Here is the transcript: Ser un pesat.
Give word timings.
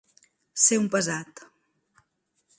Ser 0.63 0.79
un 0.83 0.89
pesat. 0.95 1.45